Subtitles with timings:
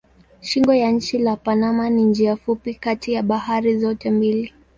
[0.41, 4.53] Shingo ya nchi la Panama ni njia fupi kati ya bahari zote mbili.